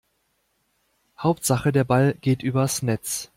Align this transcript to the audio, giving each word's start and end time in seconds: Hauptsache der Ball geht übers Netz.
Hauptsache 1.19 1.71
der 1.71 1.83
Ball 1.83 2.15
geht 2.21 2.41
übers 2.41 2.81
Netz. 2.81 3.29